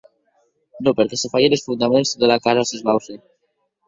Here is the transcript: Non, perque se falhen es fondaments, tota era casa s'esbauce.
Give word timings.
Non, 0.83 0.95
perque 0.97 1.17
se 1.21 1.31
falhen 1.33 1.55
es 1.57 1.65
fondaments, 1.67 2.11
tota 2.13 2.27
era 2.29 2.43
casa 2.47 2.65
s'esbauce. 2.71 3.19